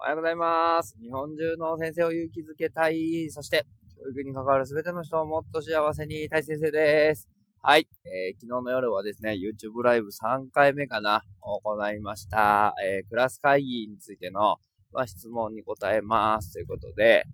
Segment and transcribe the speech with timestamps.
[0.00, 0.96] おはようございます。
[0.98, 3.28] 日本中の先生を勇気づけたい。
[3.28, 3.66] そして、
[4.02, 7.28] 教育に関わる全ての人をもっと幸せにたい先生です。
[7.60, 7.86] はい。
[8.06, 12.74] えー、昨日の夜はですね、YouTube ライブ3回目かな、行いました。
[12.82, 14.56] えー、クラス会議についての、
[14.90, 16.54] まあ、質問に答えます。
[16.54, 17.26] ということで、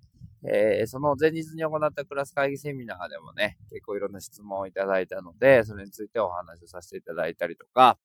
[0.42, 7.96] えー、その前日に行ったクラス会議セミナーでもね、結構いろんな質問をいただいたので、それについてお話をさせていただいたりとか、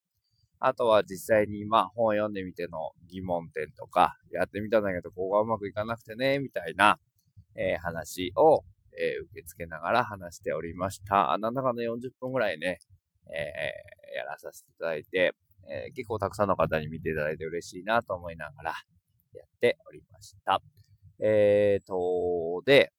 [0.64, 7.00] あとは実際にまあ本を読んでみての疑問点とか、やってみたんだけど、ここがうまくいかなくてね、みたいな、
[7.56, 8.64] えー、話を、
[8.96, 11.36] えー、受け付けながら話しておりました。
[11.40, 12.78] なんだかんだ40分ぐらいね、
[13.36, 15.34] えー、やらさせていただいて、
[15.68, 18.74] え結構たくさんの方に見ていただいて嬉しいなと思いながら
[19.34, 20.62] やっておりました。
[21.20, 22.92] えーと、で、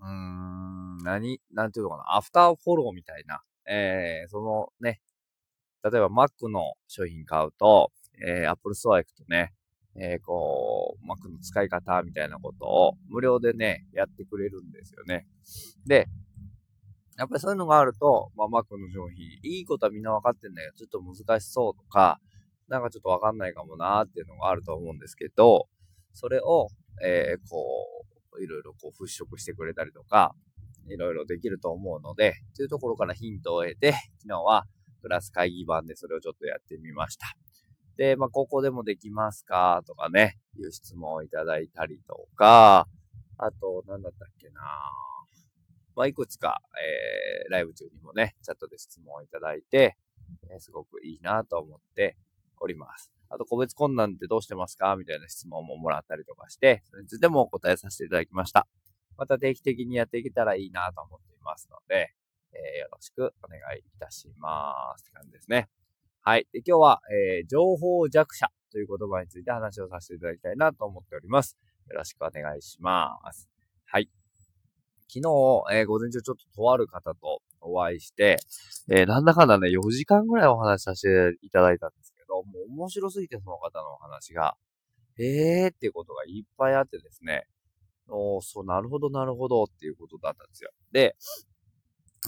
[0.00, 5.00] うーん、何、なんていうのかな、アフターフォローみたいな、えー、そのね、
[5.84, 7.92] 例えば Mac の商品買うと、
[8.26, 9.52] えー、Apple Store 行くとね、
[9.96, 15.26] えー、こう、Mac の使い方みたいなことを無料でね、やってくれるんですよね。
[15.86, 16.06] で、
[17.16, 22.20] やっぱりそういうのがあると、まあ、Mac の商品、いいことはみんなわかってんだけど、ちょっと難しそうとか、
[22.68, 25.68] なんかちょっとわかんないかもなーっていうのがあると思うんですけど、
[26.12, 26.68] それを、
[27.02, 27.64] えー、こ
[28.36, 30.34] う、いろいろこう払拭してくれたりとか、
[30.88, 34.64] いろいろできると思うので、というところからヒントを得て、昨日は
[35.00, 37.26] クラス会議版でそれをちょっとやってみました。
[37.96, 39.82] で、まあ、ここでもできますか？
[39.86, 42.86] とかね、いう質問をいただいたりとか、
[43.38, 44.60] あと、なんだったっけな？
[45.96, 49.96] まあ、いくつか、えー、ライブ中にもね、チャットで質問をいただいて、
[50.48, 52.16] えー、すごくいいなと思って
[52.60, 53.10] おります。
[53.30, 54.94] あと、個別困難ってどうしてますか？
[54.96, 58.68] みたいな質問ももらったりとかして、それについてもお答えさせていただきました。
[59.16, 62.12] また定期的にやっていけたらいいなと思っていますので、
[62.76, 65.68] え、よろしくお願いいたしますって感じですね。
[66.20, 66.46] はい。
[66.52, 71.56] で今日は、えー、情報弱者という言葉について話をさせていただきたいなと思っております。
[71.88, 73.48] よろしくお願いします。
[73.86, 74.10] はい。
[75.08, 75.22] 昨日、
[75.72, 78.36] えー、午前中ちょっととある方とお会いして、
[78.90, 84.54] えー、なんだかんだね、4時間ぐらいお話しさせていただいたんですけど、もう面白すぎてその方のお話が、
[85.18, 87.46] えーっていうことがいっぱいあってですね、
[88.08, 90.70] おそう、なるほど、なるほどっていうことだったんですよ。
[90.92, 91.16] で、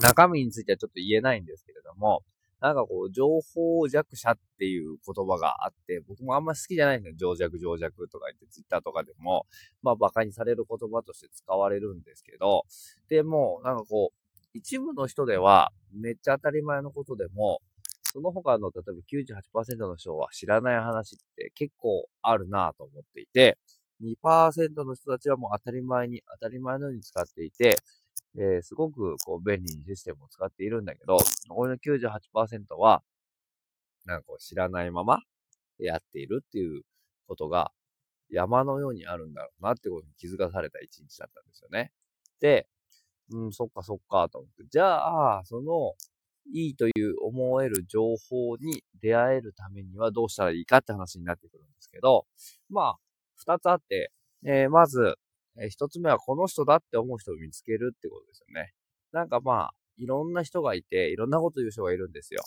[0.01, 2.23] 中身についてはちょっと言えないんですけれども、
[2.61, 7.35] なんかこう、情報弱者っていう言葉があって、僕もあんま好きじゃないんですよ。
[7.35, 9.47] 情弱、情弱とか言って、ツイッターとかでも、
[9.83, 12.65] まあ、馬鹿にされる言葉として使われるんですけど、
[13.09, 17.61] でも、なんかこう、一部の人では、めっちゃ当たり前のことでも、
[18.13, 19.33] その他の、例えば
[19.63, 23.57] 98%の人は知らない話って結構あるなと思っていて、
[24.03, 27.77] 2%の人たちはもう当たり前に、当たり前のように使っていて、
[28.37, 31.19] えー、すごくこう便利にシステムを使っているんだけど、
[31.49, 33.03] 残りの98%は、
[34.05, 35.21] なんかこう知らないまま
[35.79, 36.83] やっているっていう
[37.27, 37.71] ことが
[38.31, 41.93] 山のようにあるんだろうなってことに気づかされた一日だったんですよね。
[42.41, 42.67] で、
[43.33, 45.95] うん、そっかそっかと思って、じゃあ、その、
[46.53, 52.27] いいという思える情報に出会えるためにはどうしたらいいかって話になってくるんですけど、
[52.71, 52.99] まあ、
[53.37, 54.11] 二つあって、
[54.45, 55.15] えー、まず、
[55.59, 58.73] えー、一つ目はこの人だって思う人を見つけるってことですよね。
[59.13, 62.43] なんかまあ、いろんな人がいて、いろんなこと言う人がいるんですよ。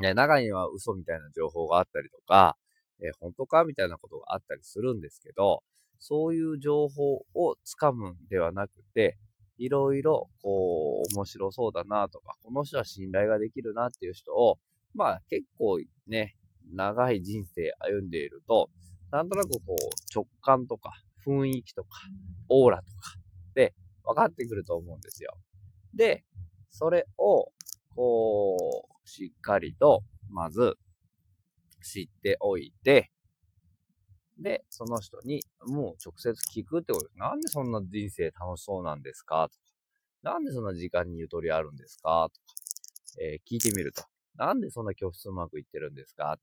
[0.00, 2.56] ね、中には嘘みたいな情報があったりとか、
[3.00, 5.62] えー、本当かみたいなことがあったりするんですけど、
[5.98, 9.18] そういう情報をつかむんではなくて、
[9.58, 14.58] いろいろ、こう、面白そうだなとか、この人は信頼ができるなっていう人を、
[14.94, 16.34] まあ結構ね、
[16.74, 18.70] 長い人生歩んでいると、
[19.10, 20.90] なんとなくこう、直感とか、
[21.26, 21.90] 雰囲気とか、
[22.48, 23.14] オーラとか。
[23.54, 23.74] で
[24.04, 25.36] 分かってくると思うんですよ。
[25.94, 26.24] で、
[26.70, 27.52] それを、
[27.94, 30.76] こう、しっかりと、まず、
[31.82, 33.10] 知っておいて、
[34.38, 37.18] で、その人にもう直接聞くってことです。
[37.18, 39.48] なんでそんな人生楽しそうなんですか？
[39.52, 39.64] とか、
[40.22, 42.28] なんでそんな時間にゆとりあるんですか？
[42.32, 42.46] とか、
[43.20, 44.02] えー、聞いてみると。
[44.36, 46.38] なんでそんな教室うまくいってるんですか？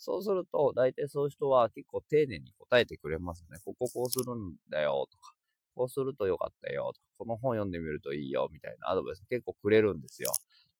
[0.00, 3.58] そうすると、大体そういう人は結構丁寧に答えてくれますね。
[3.64, 5.34] こここうするんだよとか、
[5.74, 10.32] こうするとよかったよとか、この本読んでみるといいよみたいなアドバイス結構くれるんですよ。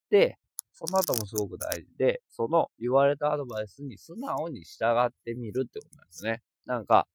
[0.09, 0.39] で、
[0.73, 6.41] その後もすごく大事で、その言われたアドバイスに素直に従ってみるってことなんですね。
[6.65, 7.07] なんか、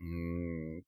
[0.00, 0.82] うーん、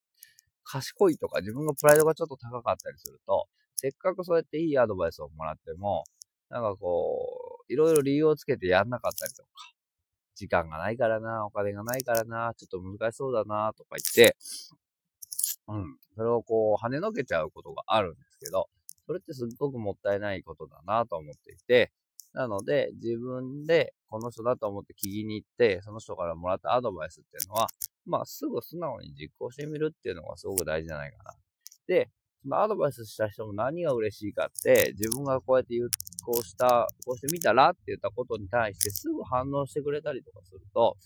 [0.65, 6.05] 賢いとか自分のプライドがちょっと高かったりすると、せっかくそうやっていいアドバイスをもらっても、
[6.49, 9.49] なんかこう、いろいろ理由をつけてやんなかったりとか、
[10.35, 14.37] 時間がないからな、お金がないからな、ちょっと難しそうだな、とか言って、
[15.69, 18.69] うん、それをこう、跳ねのけちゃうことがあるんですけど、
[19.07, 21.93] それってすっごくもったいないことだなと思っていて、
[22.33, 27.69] なので、自分でこの人だと思って聞きに行って、その人からもらったアドバイスっていうのは、
[28.07, 31.35] まあ、すぐ素直に実行してみるっていうのがすごく大事じゃないかな。
[31.87, 32.11] で、
[32.43, 35.91] そのアドバイスした人も何が嬉しいかって、自分がこうやって言う、
[36.25, 40.97] こうした、こうしてみたらって言ったことに対してすぐ反応してくれたりとかすると、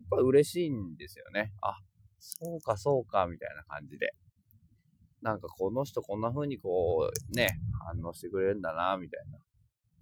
[0.00, 1.52] やっぱ嬉しいんですよね。
[1.62, 1.78] あ、
[2.18, 4.12] そうかそうか、みたいな感じで。
[5.22, 7.48] なんかこの人こんな風にこう、ね、
[7.86, 9.38] 反応してくれるんだな、みたいな。
[9.38, 9.40] っ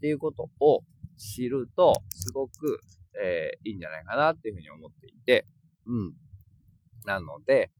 [0.01, 0.83] ていうことを
[1.17, 2.81] 知ると、すごく、
[3.23, 5.47] えー、いいんじゃないかなっていうふうに思っていて、
[5.87, 6.15] うん。
[7.05, 7.71] なので、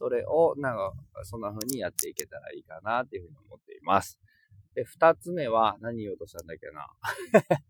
[0.00, 0.94] それを、なんか、
[1.24, 4.18] そんな風にやっていけたらいいかなっていうふうに思っています。
[4.74, 6.88] で、二つ目は、何言おうとしたんだっけな。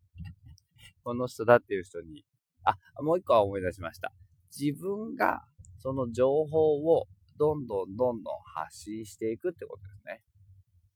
[1.02, 2.24] この人だっていう人に、
[2.62, 4.12] あ、もう一個は思い出しました。
[4.56, 5.42] 自分が、
[5.78, 10.22] その情報を、どんどんどんどん発信していくってことですね。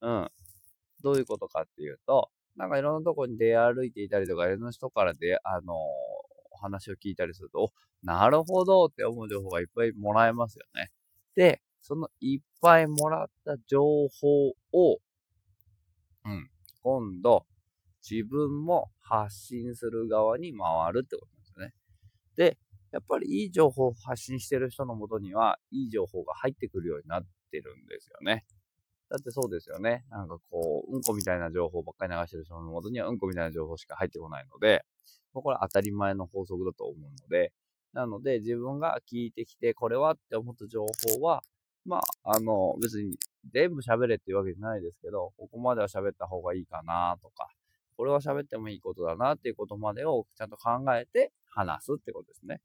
[0.03, 0.31] うん。
[1.03, 5.77] どういうことかっていうと、なんかいろんなとこに出歩いていたりとか、いろんな人からで、あのー、
[6.61, 7.73] 話を聞いたりすると、お、
[8.05, 10.93] なるほどって思う情報がいっぱいもらえますよね。
[11.37, 13.81] で、そのいっぱいもらった情
[14.21, 14.99] 報を、
[16.25, 16.51] うん、
[16.83, 17.45] 今度、
[18.09, 21.75] 自分も発信する側に回るってことなんですよね。
[22.37, 22.59] で、
[22.93, 28.45] やっぱりいい情報を発信してる人のもとには、いい情報が入ってくるようになってるんですよね。
[29.11, 30.05] だってそうですよね。
[30.11, 34.85] なんかこう、うんこみたいな情報ばっかり流してる人のもとには、うんこみたいな情報しか入ってこないので、
[35.33, 37.53] これは当たり前の法則だと思うので、
[37.94, 40.85] なので、自分が聞いてきて、これはって思った情
[41.17, 41.43] 報は、
[41.87, 43.19] まあ、あの、別に
[43.52, 47.49] 全部喋れっていうわけじゃないですけど、ここまでは喋った方がいいかなとか、
[47.96, 52.61] これは喋ってもいいことだなっていうことまでをちゃんと考えて話すってことですね。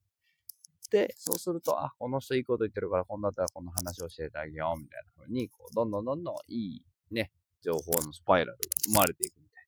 [0.89, 9.63] で、そうすると、あ、この人いいこと言ってるから、今度だったらこの話を教えてあげよう、みたいな風に、こう、どんどんどんどんいいね、情報のスパイラルが生まれていくみたい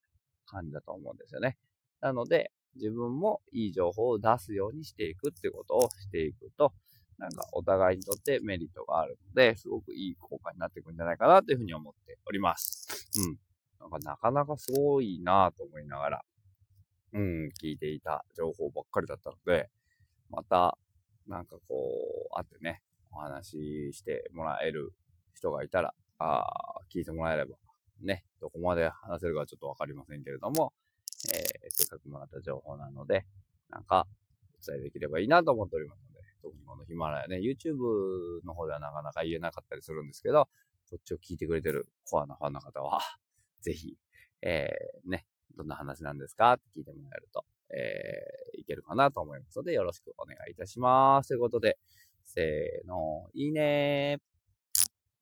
[0.48, 1.58] な感じだと思うんですよね。
[2.00, 6.74] なので、自分もいい情報を出すようにしていくってことをしていくと、
[7.18, 12.88] なんかお互いにとってメリットがあるので、すごくいい効果になっていくんじゃないかなというふうに思っております。
[13.20, 13.38] うん。
[13.80, 16.22] なんかなかなかすごいなぁと思いながら、
[17.14, 19.70] うん、聞いていた情報ばっかりだったので、
[20.30, 20.78] また、
[21.28, 21.76] なんかこ
[22.32, 22.82] う、会ってね、
[23.12, 24.94] お話ししてもらえる
[25.36, 26.46] 人がいたら、あ
[26.94, 27.56] 聞いてもらえれば、
[28.02, 30.74] ね、どこまで話せるかちょっとわかりませんけれども、
[31.30, 33.26] えー、せっかくもらった情報なので、
[33.70, 34.08] なんか、
[34.62, 40.48] お伝えできればいいなと思っておりますので、特にこのヒマラヤね、YouTube の方ではなかなか言えなかったりするんですけど、
[40.90, 43.00] こっちを聞いてくれてるコアなファンの方は、
[43.62, 43.98] ぜひ、
[44.42, 45.26] えー、ね、
[45.56, 51.30] どんな話なんですかって聞いてもらえると、えー、いけるかなと思いますので、よろしくお願いいたします。
[51.30, 51.78] ということで、
[52.24, 54.31] せーの、いいねー。